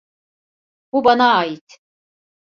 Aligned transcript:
Bu 0.91 1.03
bana 1.05 1.35
ait. 1.43 1.79